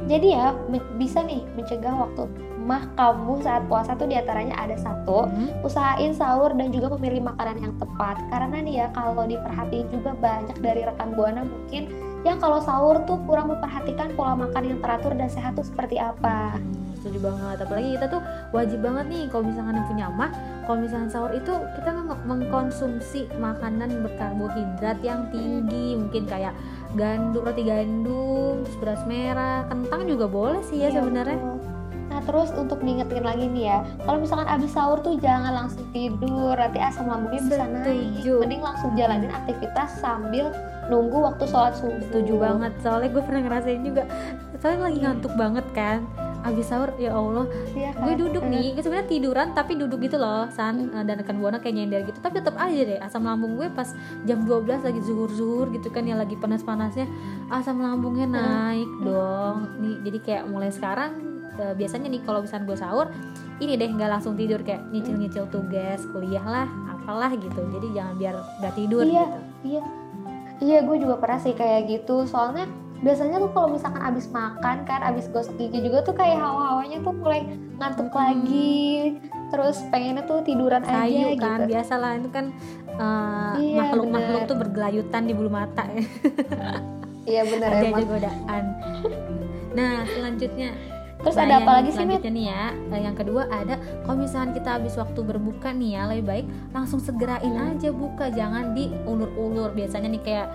Jadi 0.09 0.27
ya 0.33 0.53
bisa 0.97 1.23
nih 1.23 1.45
mencegah 1.55 1.93
waktu 1.93 2.27
mah 2.63 2.87
kambuh 2.95 3.43
saat 3.43 3.67
puasa 3.67 3.91
tuh 3.99 4.07
di 4.07 4.15
antaranya 4.15 4.55
ada 4.55 4.79
satu 4.79 5.27
Hmm? 5.27 5.51
usahain 5.67 6.15
sahur 6.15 6.55
dan 6.55 6.71
juga 6.71 6.95
memilih 6.95 7.27
makanan 7.27 7.59
yang 7.59 7.73
tepat. 7.75 8.23
Karena 8.31 8.57
nih 8.63 8.75
ya 8.83 8.87
kalau 8.95 9.27
diperhatiin 9.27 9.91
juga 9.91 10.15
banyak 10.15 10.57
dari 10.63 10.87
rekan 10.87 11.11
buana 11.11 11.43
mungkin 11.43 11.91
yang 12.23 12.39
kalau 12.39 12.63
sahur 12.63 13.03
tuh 13.03 13.19
kurang 13.27 13.51
memperhatikan 13.51 14.15
pola 14.15 14.31
makan 14.39 14.63
yang 14.63 14.79
teratur 14.79 15.11
dan 15.11 15.27
sehat 15.27 15.59
tuh 15.59 15.67
seperti 15.67 15.99
apa. 15.99 16.55
Setuju 17.03 17.19
banget. 17.19 17.67
Apalagi 17.67 17.99
kita 17.99 18.07
tuh 18.07 18.21
wajib 18.55 18.79
banget 18.79 19.05
nih 19.11 19.23
kalau 19.27 19.43
misalkan 19.43 19.75
yang 19.75 19.87
punya 19.91 20.07
mah 20.07 20.31
kalau 20.63 20.77
misalkan 20.79 21.11
sahur 21.11 21.31
itu 21.35 21.51
kita 21.75 21.91
meng- 21.91 22.23
mengkonsumsi 22.23 23.27
makanan 23.35 24.07
berkarbohidrat 24.07 25.03
yang 25.03 25.27
tinggi. 25.35 25.99
Mungkin 25.99 26.23
kayak 26.23 26.55
gandum 26.93 27.41
roti 27.43 27.63
gandum 27.65 28.61
terus 28.63 28.77
beras 28.79 29.01
merah 29.09 29.65
kentang 29.67 30.05
juga 30.05 30.25
boleh 30.29 30.61
sih 30.65 30.81
ya 30.81 30.89
Iya, 30.93 31.01
sebenarnya. 31.01 31.37
Nah 32.13 32.21
terus 32.29 32.53
untuk 32.53 32.77
diingetin 32.85 33.25
lagi 33.25 33.49
nih 33.49 33.73
ya, 33.73 33.79
kalau 34.05 34.21
misalkan 34.21 34.45
abis 34.45 34.69
sahur 34.69 35.01
tuh 35.01 35.17
jangan 35.17 35.65
langsung 35.65 35.81
tidur, 35.89 36.53
nanti 36.53 36.77
asam 36.77 37.09
lambungnya 37.09 37.41
bisa 37.41 37.65
naik. 37.65 38.21
Mending 38.21 38.61
langsung 38.61 38.93
jalanin 38.93 39.33
aktivitas 39.33 39.97
sambil 39.97 40.53
nunggu 40.91 41.17
waktu 41.23 41.43
sholat 41.47 41.73
subuh. 41.77 42.01
setuju 42.09 42.33
banget 42.39 42.71
soalnya 42.83 43.09
gue 43.13 43.23
pernah 43.23 43.41
ngerasain 43.47 43.81
juga 43.83 44.03
soalnya 44.59 44.81
lagi 44.89 44.99
ngantuk 45.03 45.33
banget 45.39 45.65
kan 45.71 45.99
abis 46.43 46.65
sahur 46.65 46.91
ya 46.95 47.11
Allah 47.11 47.47
Iya 47.69 47.91
kan? 47.91 48.03
gue 48.03 48.13
duduk 48.19 48.41
Hmm. 48.41 48.51
nih 48.51 48.67
gue 48.71 48.81
sebenarnya 48.81 49.09
tiduran 49.09 49.47
tapi 49.51 49.73
duduk 49.73 49.99
gitu 49.99 50.15
loh 50.15 50.45
san 50.49 50.87
eh, 50.87 51.01
dan 51.01 51.15
rekan 51.15 51.37
buana 51.37 51.57
kayak 51.57 51.73
nyender 51.73 52.01
gitu 52.03 52.19
tapi 52.19 52.37
tetap 52.37 52.55
aja 52.55 52.81
deh 52.85 52.99
asam 52.99 53.21
lambung 53.21 53.55
gue 53.55 53.67
pas 53.69 53.87
jam 54.21 54.39
12 54.41 54.53
lagi 54.81 54.99
zuhur 54.99 55.29
zuhur 55.29 55.67
gitu 55.69 55.87
kan 55.87 56.03
ya 56.03 56.13
lagi 56.13 56.35
panas 56.35 56.61
panasnya 56.61 57.07
asam 57.49 57.77
lambungnya 57.77 58.27
naik 58.27 58.89
dong 58.99 59.57
nih 59.79 59.95
jadi 60.03 60.17
kayak 60.19 60.43
mulai 60.45 60.69
sekarang 60.69 61.11
eh, 61.55 61.73
biasanya 61.73 62.07
nih 62.07 62.21
kalau 62.21 62.39
misalnya 62.39 62.65
gue 62.65 62.77
sahur 62.77 63.07
ini 63.57 63.73
deh 63.73 63.87
nggak 63.87 64.09
langsung 64.09 64.33
tidur 64.33 64.59
kayak 64.59 64.83
nyicil 64.89 65.15
nyicil 65.15 65.45
tugas 65.47 66.03
kuliah 66.07 66.43
lah 66.43 66.67
apalah 66.89 67.31
gitu 67.31 67.61
jadi 67.69 67.87
jangan 67.93 68.15
biar 68.15 68.35
nggak 68.59 68.73
tidur 68.73 69.03
Iya. 69.03 69.23
gitu 69.23 69.39
Iya, 69.63 69.83
iya 70.59 70.77
gue 70.81 70.97
juga 70.97 71.15
pernah 71.15 71.39
sih 71.39 71.51
kayak 71.51 71.87
gitu. 71.87 72.23
Soalnya 72.25 72.67
biasanya 73.03 73.37
tuh 73.37 73.51
kalau 73.51 73.69
misalkan 73.69 74.01
abis 74.01 74.25
makan 74.27 74.77
kan, 74.83 74.99
abis 75.03 75.27
gosok 75.27 75.53
gigi 75.57 75.79
juga 75.81 76.01
tuh 76.01 76.15
kayak 76.15 76.39
hawa-hawanya 76.39 76.97
tuh 76.99 77.13
mulai 77.13 77.43
ngantuk 77.75 78.07
Mm-mm. 78.07 78.17
lagi. 78.17 78.81
Terus 79.51 79.77
pengennya 79.87 80.23
tuh 80.23 80.41
tiduran 80.41 80.81
sayu 80.81 81.29
aja 81.29 81.37
kan 81.37 81.59
gitu. 81.59 81.69
biasalah 81.69 82.09
itu 82.15 82.29
kan 82.31 82.45
eh, 82.89 83.53
Iya, 83.61 83.77
makhluk-makhluk 83.77 84.33
bener. 84.39 84.49
tuh 84.49 84.57
bergelayutan 84.57 85.21
di 85.23 85.33
bulu 85.33 85.45
mata 85.47 85.83
ya 85.85 86.01
Iya 87.23 87.41
bener 87.45 87.69
ada 87.69 87.87
aja 87.87 88.03
godaan 88.03 88.63
nah 89.73 90.01
selanjutnya 90.05 90.73
Terus 91.15 91.39
Nah, 91.39 91.45
ada 91.47 91.55
apa 91.57 91.71
lagi 91.79 91.89
sih, 91.89 92.03
Mit? 92.03 92.19
nih 92.19 92.45
ya 92.45 92.63
eh, 92.89 92.99
yang 92.99 93.15
kedua 93.15 93.47
ada 93.47 93.77
kalau 94.03 94.19
misalkan 94.19 94.51
kita 94.51 94.75
habis 94.75 94.91
waktu 94.93 95.23
berbuka 95.23 95.71
nih 95.71 95.95
ya 95.95 96.03
lebih 96.05 96.25
baik 96.25 96.45
langsung 96.69 96.99
segerain 96.99 97.47
Hmm. 97.47 97.71
aja 97.71 97.89
buka 97.89 98.27
jangan 98.27 98.73
diulur-ulur 98.73 99.71
biasanya 99.71 100.09
nih 100.09 100.19
kayak 100.19 100.47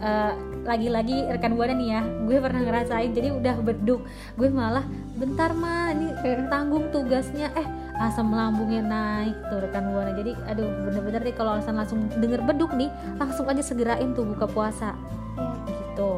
eh, 0.00 0.32
lagi-lagi 0.66 1.30
rekan 1.30 1.54
buana 1.54 1.78
nih 1.78 1.88
ya 1.94 2.02
gue 2.26 2.36
pernah 2.42 2.60
ngerasain 2.66 3.14
jadi 3.14 3.28
udah 3.38 3.56
beduk. 3.62 4.02
Gue 4.34 4.50
malah 4.50 4.82
bentar 5.14 5.54
mah 5.54 5.94
ini 5.94 6.10
tanggung 6.50 6.90
tugasnya. 6.90 7.54
Eh 7.54 7.66
asam 7.96 8.28
lambungnya 8.28 8.84
naik 8.84 9.36
tuh 9.48 9.62
rekan 9.64 9.88
buana 9.88 10.12
jadi 10.12 10.36
aduh 10.52 10.68
bener-bener 10.84 11.22
nih 11.24 11.34
kalau 11.38 11.56
alasan 11.56 11.80
langsung 11.80 12.04
denger 12.20 12.44
beduk 12.44 12.76
nih 12.76 12.92
langsung 13.16 13.48
aja 13.48 13.62
segerain 13.64 14.12
tuh 14.12 14.26
buka 14.26 14.44
puasa. 14.50 14.92
Gitu. 15.64 16.12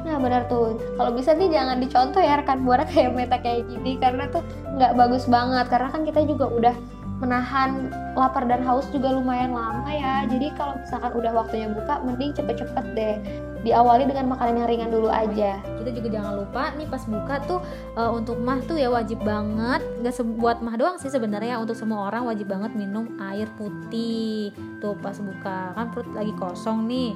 Nah 0.00 0.16
benar 0.18 0.48
tuh, 0.50 0.78
kalau 0.98 1.14
bisa 1.14 1.34
nih 1.36 1.54
jangan 1.54 1.78
dicontoh 1.78 2.22
ya 2.22 2.40
rekan 2.40 2.62
buana 2.66 2.82
kayak 2.88 3.14
meta 3.14 3.38
kayak 3.38 3.68
gini 3.68 3.98
karena 3.98 4.26
tuh 4.30 4.42
nggak 4.74 4.94
bagus 4.94 5.24
banget. 5.26 5.66
Karena 5.70 5.88
kan 5.90 6.02
kita 6.06 6.20
juga 6.28 6.46
udah 6.50 6.74
menahan 7.20 7.92
lapar 8.16 8.48
dan 8.48 8.64
haus 8.64 8.88
juga 8.88 9.12
lumayan 9.12 9.52
lama 9.52 9.86
ya. 9.92 10.24
Jadi 10.24 10.56
kalau 10.56 10.80
misalkan 10.80 11.12
udah 11.12 11.32
waktunya 11.36 11.68
buka, 11.68 12.00
mending 12.00 12.32
cepet-cepet 12.32 12.84
deh 12.96 13.16
diawali 13.60 14.08
dengan 14.08 14.32
makanan 14.32 14.64
yang 14.64 14.68
ringan 14.72 14.90
dulu 14.90 15.12
aja. 15.12 15.60
kita 15.60 15.90
juga 15.92 16.08
jangan 16.16 16.32
lupa 16.40 16.72
nih 16.80 16.88
pas 16.88 17.04
buka 17.04 17.34
tuh 17.44 17.60
eh, 17.92 18.08
untuk 18.08 18.40
mah 18.40 18.56
tuh 18.64 18.80
ya 18.80 18.88
wajib 18.88 19.20
banget. 19.20 19.84
Nggak 20.00 20.14
se- 20.16 20.24
buat 20.24 20.64
mah 20.64 20.76
doang 20.80 20.96
sih 20.96 21.12
sebenarnya. 21.12 21.60
Untuk 21.60 21.76
semua 21.76 22.08
orang 22.08 22.24
wajib 22.24 22.48
banget 22.48 22.72
minum 22.72 23.12
air 23.20 23.48
putih 23.60 24.56
tuh 24.80 24.96
pas 24.96 25.16
buka. 25.20 25.76
Kan 25.76 25.92
perut 25.92 26.08
lagi 26.16 26.32
kosong 26.40 26.88
nih. 26.88 27.12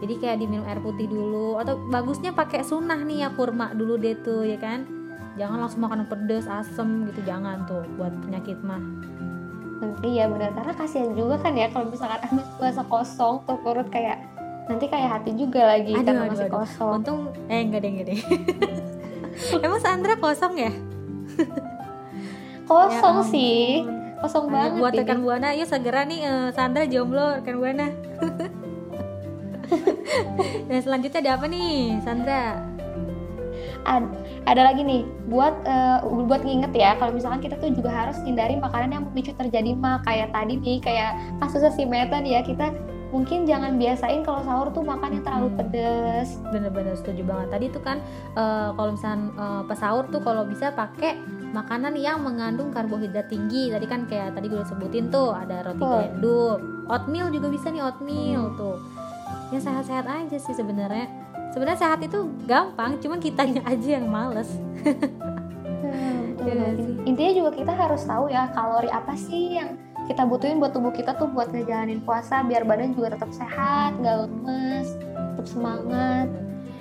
Jadi 0.00 0.14
kayak 0.16 0.36
diminum 0.40 0.64
air 0.64 0.78
putih 0.78 1.10
dulu. 1.10 1.58
Atau 1.58 1.76
bagusnya 1.90 2.30
pakai 2.30 2.62
sunnah 2.62 3.02
nih 3.02 3.26
ya 3.26 3.28
kurma 3.34 3.74
dulu 3.74 3.98
deh 3.98 4.14
tuh 4.22 4.46
ya 4.46 4.62
kan? 4.62 4.86
Jangan 5.38 5.58
langsung 5.58 5.82
makan 5.82 6.06
pedes 6.06 6.46
asem 6.46 7.10
gitu. 7.10 7.26
Jangan 7.26 7.66
tuh 7.66 7.82
buat 7.98 8.14
penyakit 8.22 8.62
mah 8.62 8.78
Iya 10.04 10.28
benar 10.28 10.52
karena 10.52 10.72
kasihan 10.76 11.10
juga 11.16 11.40
kan 11.40 11.56
ya 11.56 11.72
kalau 11.72 11.88
misalkan 11.88 12.20
habis 12.20 12.48
puasa 12.60 12.82
kosong 12.84 13.40
tuh 13.48 13.56
perut 13.64 13.88
kayak 13.88 14.20
nanti 14.68 14.86
kayak 14.86 15.08
hati 15.18 15.32
juga 15.34 15.66
lagi 15.76 15.96
Aduh, 15.96 16.04
karena 16.04 16.20
aduh, 16.20 16.30
masih 16.30 16.46
aduh. 16.46 16.56
kosong. 16.62 16.92
untung 17.00 17.20
eh 17.48 17.60
enggak 17.64 17.80
deh 17.82 17.90
enggak 17.90 18.06
deh. 18.12 18.20
Emang 19.64 19.80
Sandra 19.80 20.14
kosong 20.20 20.54
ya? 20.60 20.72
Kosong 22.70 23.16
Ya 23.18 23.30
sih, 23.34 23.82
kosong 24.22 24.46
Aduh, 24.46 24.54
banget 24.54 24.72
buat 24.78 24.92
rekan 24.94 25.20
buana. 25.26 25.48
Yuk 25.58 25.66
segera 25.66 26.06
nih 26.06 26.22
eh, 26.22 26.48
Sandra 26.54 26.86
jomblo 26.86 27.42
rekan 27.42 27.58
buana. 27.58 27.90
Dan 30.70 30.78
selanjutnya 30.86 31.18
ada 31.18 31.32
apa 31.34 31.46
nih 31.50 31.98
Sandra 32.06 32.62
Ad- 33.88 34.12
ada 34.44 34.72
lagi 34.72 34.84
nih 34.84 35.02
buat 35.26 35.54
eh, 35.64 35.98
buat 36.04 36.42
nginget 36.44 36.72
ya 36.76 36.96
kalau 37.00 37.16
misalkan 37.16 37.40
kita 37.40 37.56
tuh 37.56 37.72
juga 37.72 37.88
harus 37.88 38.16
hindari 38.24 38.56
makanan 38.56 38.92
yang 38.92 39.02
memicu 39.08 39.32
terjadi 39.32 39.72
mah 39.72 40.04
kayak 40.04 40.32
tadi 40.32 40.60
nih 40.60 40.78
kayak 40.80 41.10
kasusnya 41.40 41.72
si 41.72 41.88
Meta 41.88 42.20
nih 42.20 42.38
ya 42.38 42.42
kita 42.44 42.72
mungkin 43.10 43.42
jangan 43.42 43.74
biasain 43.74 44.22
kalau 44.22 44.38
sahur 44.46 44.70
tuh 44.70 44.86
makan 44.86 45.18
yang 45.18 45.24
terlalu 45.26 45.50
Hmm. 45.50 45.58
pedes. 45.58 46.38
Bener-bener 46.54 46.94
setuju 46.94 47.26
banget. 47.26 47.48
Tadi 47.50 47.66
tuh 47.74 47.82
kan 47.82 47.98
eh, 48.38 48.68
kalau 48.70 48.90
misalnya 48.94 49.34
eh, 49.34 49.62
pas 49.66 49.78
sahur 49.78 50.04
tuh 50.06 50.22
kalau 50.22 50.46
bisa 50.46 50.70
pakai 50.70 51.18
makanan 51.50 51.98
yang 51.98 52.22
mengandung 52.22 52.70
karbohidrat 52.70 53.26
tinggi. 53.26 53.74
Tadi 53.74 53.86
kan 53.90 54.06
kayak 54.06 54.38
tadi 54.38 54.46
gue 54.46 54.62
udah 54.62 54.70
sebutin 54.70 55.10
tuh 55.10 55.34
ada 55.34 55.66
roti 55.66 55.82
Betul. 55.82 55.98
gandum. 56.06 56.58
Oatmeal 56.86 57.28
juga 57.34 57.50
bisa 57.50 57.66
nih 57.70 57.82
oatmeal 57.82 58.54
tuh. 58.54 58.78
Ya 59.50 59.58
sehat-sehat 59.58 60.06
aja 60.06 60.38
sih 60.38 60.54
sebenarnya 60.54 61.10
sebenarnya 61.50 61.80
sehat 61.80 62.00
itu 62.02 62.30
gampang 62.46 62.98
cuman 62.98 63.18
kitanya 63.18 63.62
aja 63.72 63.88
yang 63.98 64.06
males. 64.06 64.50
Hmm, 65.80 66.38
Iya 66.40 66.76
intinya 67.04 67.32
juga 67.36 67.50
kita 67.56 67.72
harus 67.72 68.02
tahu 68.06 68.30
ya 68.30 68.48
kalori 68.54 68.88
apa 68.88 69.12
sih 69.16 69.58
yang 69.60 69.76
kita 70.08 70.26
butuhin 70.26 70.58
buat 70.58 70.74
tubuh 70.74 70.90
kita 70.90 71.14
tuh 71.14 71.30
buat 71.30 71.52
ngejalanin 71.54 72.02
puasa 72.02 72.42
biar 72.42 72.66
badan 72.66 72.96
juga 72.96 73.14
tetap 73.14 73.30
sehat 73.30 73.94
nggak 74.00 74.16
lemes 74.26 74.88
tetap 75.36 75.46
semangat. 75.46 76.28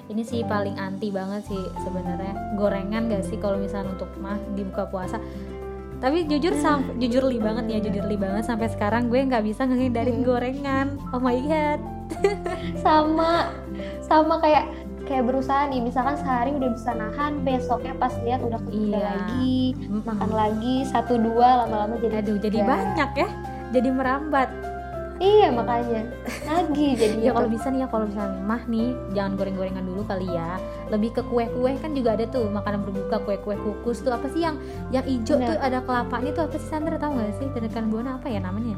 Ini 0.09 0.25
sih 0.25 0.41
paling 0.41 0.73
anti 0.81 1.13
banget 1.13 1.45
sih 1.45 1.63
sebenarnya. 1.85 2.57
Gorengan 2.57 3.13
gak 3.13 3.29
sih 3.29 3.38
kalau 3.38 3.61
misalnya 3.61 3.93
untuk 3.93 4.09
mah 4.17 4.41
dibuka 4.57 4.89
puasa? 4.89 5.21
Tapi 6.01 6.25
jujur 6.25 6.57
sam 6.57 6.97
jujur 6.97 7.29
li 7.29 7.38
banget 7.38 7.69
ya 7.69 7.77
jujur 7.77 8.09
li 8.09 8.17
banget. 8.17 8.41
Sampai 8.49 8.73
sekarang 8.73 9.13
gue 9.13 9.21
nggak 9.21 9.45
bisa 9.45 9.69
ngehindarin 9.69 10.25
Hmm. 10.25 10.25
gorengan. 10.25 10.88
Oh 11.13 11.21
my 11.21 11.38
god 11.45 11.99
sama 12.85 13.53
sama 14.01 14.37
kayak 14.39 14.65
kayak 15.03 15.25
berusaha 15.25 15.65
nih 15.65 15.81
misalkan 15.81 16.13
sehari 16.15 16.53
udah 16.53 16.69
bisa 16.69 16.93
nahan 16.93 17.41
besoknya 17.41 17.97
pas 17.97 18.13
lihat 18.21 18.41
udah 18.41 18.61
ketunda 18.61 18.93
Iya. 18.93 19.09
lagi 19.09 19.61
Mm-mm. 19.75 20.05
makan 20.05 20.31
lagi 20.31 20.75
satu 20.85 21.17
dua 21.17 21.65
lama-lama 21.65 21.97
jadi 21.97 22.21
aduh 22.21 22.37
jadi 22.37 22.59
tiga. 22.61 22.69
banyak 22.69 23.11
ya 23.17 23.29
jadi 23.69 23.89
merambat 23.89 24.49
iya 25.17 25.49
makanya 25.49 26.05
lagi 26.45 26.93
jadi 27.01 27.17
ya 27.19 27.31
kalau 27.33 27.49
bisa 27.49 27.67
nih 27.67 27.81
ya 27.83 27.87
kalau 27.89 28.05
misalnya 28.05 28.37
mah 28.39 28.61
nih 28.65 28.89
jangan 29.11 29.33
goreng-gorengan 29.33 29.83
dulu 29.83 30.01
kali 30.05 30.27
ya 30.29 30.61
lebih 30.87 31.09
ke 31.11 31.21
kue-kue 31.25 31.73
kan 31.75 31.91
juga 31.91 32.13
ada 32.13 32.25
tuh 32.25 32.45
makanan 32.47 32.85
berbuka 32.85 33.17
kue-kue 33.25 33.57
kukus 33.57 33.99
tuh 33.99 34.13
apa 34.13 34.29
sih 34.29 34.45
yang 34.45 34.61
yang 34.89 35.03
hijau 35.03 35.41
Bener. 35.41 35.53
tuh 35.53 35.57
ada 35.59 35.79
kelapanya 35.81 36.31
tuh 36.31 36.43
apa 36.45 36.55
sih 36.55 36.69
Sandra 36.69 36.95
tahu 36.95 37.17
nggak 37.17 37.33
sih 37.35 37.47
rekan 37.51 37.89
buana 37.89 38.15
apa 38.15 38.29
ya 38.29 38.39
namanya 38.39 38.77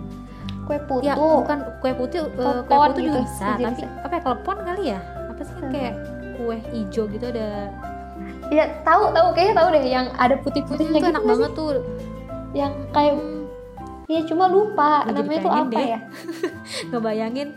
kue 0.71 0.79
putu 0.81 1.03
ya 1.03 1.13
bukan 1.13 1.57
kue 1.77 1.91
putih 1.91 2.19
eh, 2.23 2.31
kue 2.63 2.77
putu 2.87 2.99
juga 3.01 3.11
gitu, 3.11 3.19
bisa 3.21 3.47
sejenis. 3.51 3.59
tapi 3.59 3.83
apa 3.99 4.13
ya 4.13 4.21
telepon 4.23 4.55
kali 4.63 4.83
ya 4.87 4.99
apa 5.27 5.41
sih 5.43 5.53
Hmm. 5.53 5.67
kayak 5.69 5.93
kue 6.33 6.57
hijau 6.71 7.03
gitu 7.05 7.25
ada 7.27 7.47
ya 8.49 8.63
tahu 8.81 9.03
tahu 9.11 9.27
kayaknya 9.31 9.53
tahu 9.53 9.67
deh 9.69 9.83
yang 9.85 10.07
ada 10.15 10.35
putih-putihnya 10.37 10.95
gitu 10.95 11.07
enak 11.07 11.19
nggak 11.19 11.27
sih? 11.27 11.31
banget 11.37 11.51
tuh 11.53 11.69
yang 12.53 12.71
kayak 12.89 13.13
Hmm, 13.13 13.43
ya 14.07 14.21
cuma 14.23 14.45
lupa 14.45 14.91
jadi 15.03 15.15
namanya 15.17 15.39
tuh 15.41 15.51
apa 15.51 15.69
deh. 15.69 15.85
ya 15.85 15.99
ngebayangin 16.89 17.49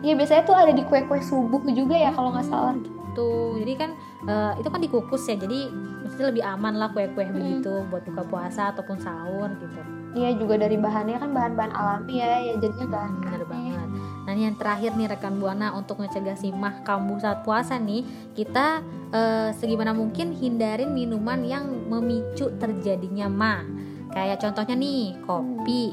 ya 0.00 0.12
biasanya 0.12 0.42
tuh 0.44 0.54
ada 0.54 0.70
di 0.70 0.82
kue-kue 0.82 1.18
subuh 1.20 1.58
juga 1.68 1.94
ya 1.94 2.10
kalau 2.10 2.30
nggak 2.30 2.44
salah 2.44 2.74
tuh 3.12 3.56
jadi 3.56 3.72
kan 3.76 3.90
eh, 4.24 4.52
itu 4.56 4.68
kan 4.68 4.78
dikukus 4.78 5.24
ya 5.24 5.34
jadi 5.34 5.70
mesti 6.02 6.20
lebih 6.22 6.42
aman 6.42 6.76
lah 6.76 6.90
kue-kue 6.90 7.22
Hmm. 7.22 7.32
begitu 7.32 7.72
buat 7.86 8.02
buka 8.04 8.22
puasa 8.24 8.70
ataupun 8.70 8.96
sahur 8.96 9.50
gitu 9.56 9.80
Iya 10.16 10.32
juga 10.32 10.56
dari 10.56 10.80
bahannya 10.80 11.20
kan 11.20 11.30
bahan-bahan 11.30 11.72
alami 11.76 12.24
ya, 12.24 12.40
ya 12.40 12.54
jadinya 12.56 12.86
gak 12.88 13.04
Hmm, 13.04 13.20
bener 13.20 13.36
aneh. 13.36 13.48
banget. 13.52 13.88
Nah 14.26 14.30
ini 14.32 14.42
yang 14.48 14.56
terakhir 14.56 14.90
nih 14.96 15.06
rekan 15.06 15.34
buana 15.36 15.76
untuk 15.76 16.00
mencegah 16.00 16.34
si 16.34 16.50
mah 16.50 16.82
kambuh 16.82 17.20
saat 17.20 17.44
puasa 17.44 17.76
nih 17.76 18.02
kita 18.32 18.80
eh, 19.12 19.50
segimana 19.54 19.92
mungkin 19.92 20.32
hindarin 20.32 20.90
minuman 20.90 21.44
yang 21.44 21.68
memicu 21.86 22.50
terjadinya 22.56 23.28
mah 23.28 23.62
kayak 24.10 24.40
contohnya 24.40 24.74
nih 24.74 25.14
kopi 25.22 25.92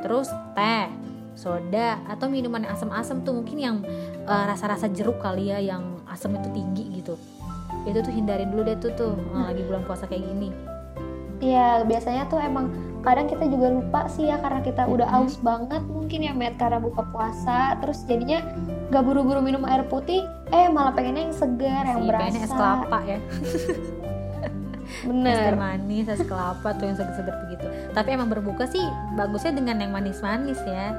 terus 0.00 0.30
teh 0.54 0.86
soda 1.36 2.00
atau 2.08 2.32
minuman 2.32 2.64
asam-asam 2.64 3.20
tuh 3.20 3.34
mungkin 3.34 3.58
yang 3.58 3.76
eh, 4.24 4.44
rasa-rasa 4.46 4.88
jeruk 4.88 5.18
kali 5.18 5.50
ya 5.50 5.58
yang 5.58 6.00
asam 6.06 6.32
itu 6.38 6.48
tinggi 6.54 7.02
gitu. 7.02 7.18
Itu 7.82 7.98
tuh 8.00 8.14
hindarin 8.14 8.54
dulu 8.54 8.62
deh 8.62 8.78
tuh 8.78 8.94
tuh 8.94 9.12
eh, 9.18 9.44
lagi 9.52 9.60
bulan 9.66 9.82
puasa 9.84 10.06
kayak 10.06 10.22
gini. 10.22 10.48
Iya 11.36 11.84
biasanya 11.84 12.24
tuh 12.32 12.40
emang 12.40 12.72
kadang 13.06 13.30
kita 13.30 13.46
juga 13.46 13.70
lupa 13.70 14.00
sih 14.10 14.26
ya 14.26 14.42
karena 14.42 14.60
kita 14.66 14.82
udah 14.90 15.06
aus 15.14 15.38
banget 15.38 15.78
mungkin 15.86 16.26
ya 16.26 16.34
Met 16.34 16.58
karena 16.58 16.82
buka 16.82 17.06
puasa 17.14 17.78
terus 17.78 18.02
jadinya 18.02 18.42
gak 18.90 19.06
buru-buru 19.06 19.38
minum 19.38 19.62
air 19.62 19.86
putih 19.86 20.26
eh 20.50 20.66
malah 20.66 20.90
pengennya 20.90 21.30
yang 21.30 21.36
segar 21.38 21.86
yang 21.86 22.02
berasa 22.02 22.42
es 22.42 22.50
kelapa 22.50 22.98
ya. 23.06 23.18
Es 24.86 25.02
bener 25.06 25.54
manis 25.54 26.10
es 26.10 26.22
kelapa 26.26 26.74
tuh 26.74 26.90
yang 26.90 26.96
seger-seger 26.98 27.34
begitu. 27.46 27.66
Tapi 27.94 28.08
emang 28.10 28.26
berbuka 28.26 28.66
sih 28.66 28.82
bagusnya 29.14 29.54
dengan 29.54 29.86
yang 29.86 29.94
manis-manis 29.94 30.58
ya. 30.66 30.94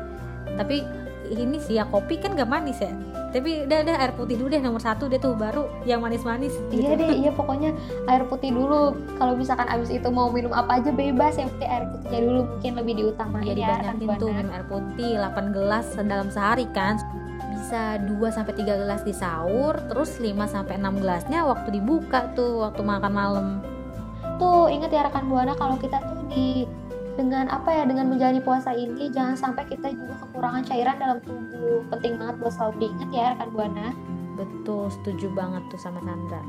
Tapi 0.55 0.87
ini 1.31 1.57
sih 1.59 1.75
ya 1.79 1.85
kopi 1.87 2.17
kan 2.19 2.33
gak 2.35 2.47
manis 2.47 2.79
ya. 2.79 2.91
Tapi 3.35 3.67
udah 3.67 3.77
udah 3.83 3.95
air 3.99 4.13
putih 4.15 4.35
dulu 4.39 4.47
deh 4.49 4.61
nomor 4.63 4.79
satu 4.79 5.11
deh 5.11 5.19
tuh 5.19 5.35
baru 5.35 5.67
yang 5.83 5.99
manis-manis 5.99 6.55
iya 6.71 6.95
gitu. 6.95 7.03
deh 7.03 7.11
iya 7.11 7.31
pokoknya 7.35 7.75
air 8.07 8.23
putih 8.25 8.55
dulu. 8.55 8.95
Kalau 9.19 9.33
misalkan 9.35 9.67
abis 9.67 9.91
itu 9.91 10.07
mau 10.07 10.31
minum 10.31 10.55
apa 10.55 10.79
aja 10.79 10.89
bebas 10.95 11.35
yang 11.35 11.51
penting 11.57 11.69
air 11.69 11.85
putihnya 11.91 12.19
dulu 12.23 12.41
mungkin 12.47 12.71
lebih 12.79 12.93
diutamain 12.97 13.43
Iya 13.43 13.53
ya 13.53 13.57
dibanyakin 13.57 14.07
rekan 14.07 14.19
tuh 14.19 14.29
minum 14.31 14.51
air 14.55 14.65
putih 14.71 15.11
8 15.19 15.55
gelas 15.55 15.85
dalam 15.99 16.27
sehari 16.31 16.65
kan. 16.71 16.95
Bisa 17.37 17.99
2 17.99 18.31
sampai 18.31 18.53
3 18.55 18.81
gelas 18.85 19.01
di 19.03 19.13
sahur 19.13 19.75
terus 19.91 20.17
5 20.23 20.31
sampai 20.47 20.79
6 20.79 21.03
gelasnya 21.03 21.39
waktu 21.43 21.67
dibuka 21.75 22.31
tuh 22.31 22.63
waktu 22.63 22.81
makan 22.81 23.11
malam. 23.11 23.47
Tuh 24.37 24.69
ingat 24.69 24.93
ya 24.93 25.03
rekan 25.03 25.27
buana 25.27 25.57
kalau 25.57 25.75
kita 25.75 25.97
tuh 25.99 26.21
di 26.31 26.63
dengan 27.17 27.49
apa 27.49 27.73
ya 27.73 27.83
dengan 27.89 28.13
menjalani 28.13 28.39
puasa 28.39 28.77
ini 28.77 29.09
jangan 29.09 29.33
sampai 29.33 29.65
kita 29.65 29.89
juga 29.89 30.13
kekurangan 30.21 30.63
cairan 30.69 30.97
dalam 31.01 31.17
tubuh. 31.25 31.81
Penting 31.89 32.21
banget 32.21 32.35
buat 32.37 32.53
selalu 32.53 32.73
diingat 32.85 33.09
ya 33.09 33.25
rekan 33.33 33.49
buana. 33.49 33.87
Betul 34.37 34.93
setuju 34.93 35.33
banget 35.33 35.65
tuh 35.73 35.81
sama 35.81 35.97
Sandra 36.05 36.45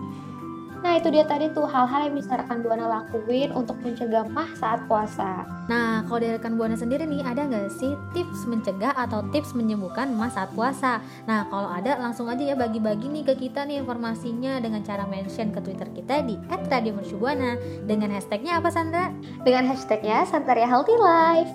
nah 0.81 0.97
itu 0.97 1.09
dia 1.11 1.25
tadi 1.27 1.51
tuh 1.51 1.67
hal-hal 1.67 2.11
yang 2.11 2.17
bisa 2.17 2.39
rekan 2.39 2.63
buana 2.63 2.87
lakuin 2.87 3.51
untuk 3.53 3.77
mencegah 3.83 4.27
mah 4.31 4.51
saat 4.59 4.83
puasa 4.87 5.47
Nah, 5.69 6.01
kalau 6.09 6.17
dari 6.17 6.33
rekan 6.41 6.57
Buana 6.57 6.81
sendiri 6.81 7.05
nih, 7.05 7.21
ada 7.21 7.45
nggak 7.45 7.69
sih 7.69 7.93
tips 8.17 8.49
mencegah 8.49 8.97
atau 8.97 9.21
tips 9.29 9.53
menyembuhkan 9.53 10.09
mah 10.17 10.33
saat 10.33 10.49
puasa? 10.57 11.05
Nah, 11.29 11.45
kalau 11.53 11.69
ada 11.69 12.01
langsung 12.01 12.25
aja 12.33 12.41
ya 12.41 12.57
bagi-bagi 12.57 13.05
nih 13.13 13.21
ke 13.29 13.37
kita 13.37 13.69
nih 13.69 13.85
informasinya 13.85 14.65
dengan 14.65 14.81
cara 14.81 15.05
mention 15.05 15.53
ke 15.53 15.61
Twitter 15.61 15.93
kita 15.93 16.25
di 16.25 16.41
@radiomercubuana 16.49 17.85
dengan 17.85 18.17
hashtagnya 18.17 18.65
apa 18.65 18.73
Sandra? 18.73 19.13
dengan 19.45 19.69
hashtagnya 19.69 20.25
Santaria 20.25 20.65
Healthy 20.65 20.97
Life 20.97 21.51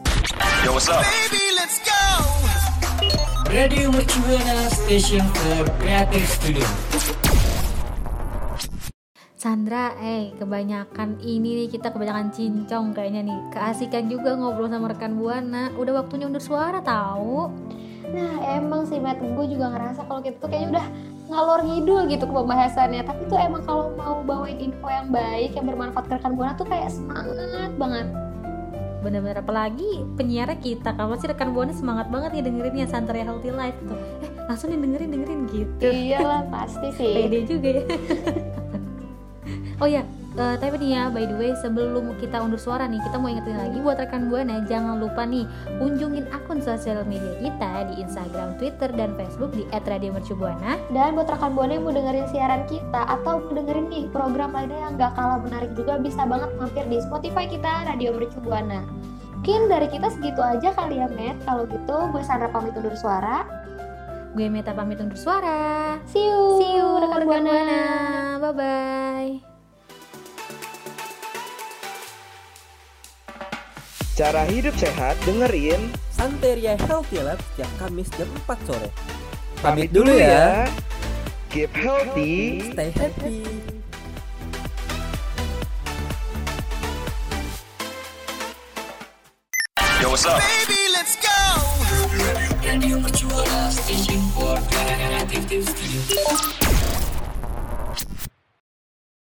Yo, 0.66 0.74
what's 0.74 0.90
up? 0.90 1.04
Radio 3.54 3.92
Mercubuana 3.92 4.70
Station 4.72 5.22
for 5.36 5.70
Creative 5.78 6.26
Studio. 6.26 7.13
Sandra, 9.44 9.92
eh 10.00 10.32
kebanyakan 10.40 11.20
ini 11.20 11.68
nih 11.68 11.76
kita 11.76 11.92
kebanyakan 11.92 12.32
cincong 12.32 12.96
kayaknya 12.96 13.28
nih. 13.28 13.40
Keasikan 13.52 14.08
juga 14.08 14.40
ngobrol 14.40 14.72
sama 14.72 14.96
rekan 14.96 15.20
Buana. 15.20 15.68
Udah 15.76 16.00
waktunya 16.00 16.32
undur 16.32 16.40
suara 16.40 16.80
tahu. 16.80 17.52
Nah 18.08 18.40
emang 18.56 18.88
sih 18.88 19.04
Matt, 19.04 19.20
gue 19.20 19.46
juga 19.52 19.76
ngerasa 19.76 20.08
kalau 20.08 20.24
kita 20.24 20.40
tuh 20.40 20.48
kayaknya 20.48 20.80
udah 20.80 20.88
ngalor 21.28 21.60
ngidul 21.60 22.08
gitu 22.08 22.24
ke 22.24 22.32
pembahasannya. 22.40 23.04
Tapi 23.04 23.22
tuh 23.28 23.36
emang 23.36 23.68
kalau 23.68 23.92
mau 24.00 24.24
bawain 24.24 24.64
info 24.64 24.88
yang 24.88 25.12
baik, 25.12 25.60
yang 25.60 25.68
bermanfaat 25.68 26.08
ke 26.08 26.14
rekan 26.24 26.40
Buana 26.40 26.56
tuh 26.56 26.64
kayak 26.64 26.88
semangat 26.88 27.76
banget. 27.76 28.08
Bener-bener 29.04 29.44
apalagi 29.44 30.08
penyiarnya 30.16 30.56
kita. 30.64 30.96
Kamu 30.96 31.20
sih 31.20 31.28
rekan 31.28 31.52
Buana 31.52 31.76
semangat 31.76 32.08
banget 32.08 32.40
nih 32.40 32.48
dengerin 32.48 32.80
ya 32.80 32.88
Santai 32.88 33.28
Healthy 33.28 33.52
Life 33.52 33.76
tuh. 33.92 34.00
Eh 34.24 34.32
langsung 34.48 34.72
nih 34.72 34.80
dengerin 34.80 35.10
dengerin 35.12 35.40
gitu. 35.52 35.84
Iyalah 35.84 36.48
pasti 36.48 36.96
sih. 36.96 37.12
Pede 37.12 37.44
juga 37.44 37.84
ya. 37.84 37.84
oh 39.84 39.90
ya, 39.92 40.00
eh, 40.40 40.56
tapi 40.64 40.80
nih 40.80 40.96
ya, 40.96 41.04
by 41.12 41.28
the 41.28 41.36
way, 41.36 41.52
sebelum 41.60 42.16
kita 42.16 42.40
undur 42.40 42.56
suara 42.56 42.88
nih, 42.88 43.04
kita 43.04 43.20
mau 43.20 43.28
ingetin 43.28 43.60
lagi 43.60 43.84
buat 43.84 44.00
rekan 44.00 44.32
buana, 44.32 44.64
jangan 44.64 44.96
lupa 44.96 45.28
nih 45.28 45.44
kunjungin 45.76 46.24
akun 46.32 46.64
sosial 46.64 47.04
media 47.04 47.36
kita 47.44 47.92
di 47.92 48.00
Instagram, 48.00 48.56
Twitter, 48.56 48.88
dan 48.96 49.12
Facebook 49.20 49.52
di 49.52 49.68
@radiomercubuana. 49.76 50.80
Dan 50.96 51.20
buat 51.20 51.28
rekan 51.28 51.52
buana 51.52 51.76
yang 51.76 51.84
mau 51.84 51.92
dengerin 51.92 52.32
siaran 52.32 52.64
kita 52.72 53.02
atau 53.12 53.44
mau 53.44 53.52
dengerin 53.52 53.92
nih 53.92 54.04
program 54.16 54.56
lainnya 54.56 54.80
yang 54.88 54.96
gak 54.96 55.12
kalah 55.20 55.44
menarik 55.44 55.76
juga 55.76 56.00
bisa 56.00 56.24
banget 56.24 56.50
mampir 56.56 56.88
di 56.88 56.98
Spotify 57.04 57.44
kita 57.44 57.84
Radio 57.92 58.16
Mercu 58.16 58.40
Buana. 58.40 58.88
Mungkin 59.44 59.68
dari 59.68 59.92
kita 59.92 60.08
segitu 60.08 60.40
aja 60.40 60.72
kali 60.72 61.04
ya, 61.04 61.12
Matt. 61.12 61.44
Kalau 61.44 61.68
gitu, 61.68 61.98
gue 62.16 62.24
Sandra 62.24 62.48
pamit 62.48 62.72
undur 62.80 62.96
suara. 62.96 63.44
Gue 64.32 64.48
Meta 64.48 64.72
pamit 64.72 65.04
undur 65.04 65.20
suara. 65.20 66.00
See 66.08 66.24
you, 66.24 66.64
See 66.64 66.80
you 66.80 66.88
rekan 67.04 67.28
rekan 67.28 67.44
buana. 67.44 67.60
Bye 68.40 68.54
bye. 68.56 69.03
Cara 74.14 74.46
hidup 74.46 74.78
sehat 74.78 75.18
dengerin. 75.26 75.90
Santeria 76.14 76.78
Healthy 76.86 77.26
Lab 77.26 77.42
setiap 77.42 77.72
Kamis 77.82 78.06
jam 78.14 78.30
4 78.46 78.62
sore. 78.70 78.90
Pamit 79.58 79.90
dulu 79.90 80.14
ya. 80.14 80.70
Keep 81.50 81.74
healthy. 81.74 82.62
Stay 82.78 82.94
happy. 82.94 83.42
Yo, 89.98 90.14
what's 90.14 90.30
up? 90.30 90.38
Radio 92.62 93.02
Mercubuana 93.02 93.74
Station 93.74 94.22
for 94.38 94.62
Creative 94.70 95.66
Studio. 95.66 96.63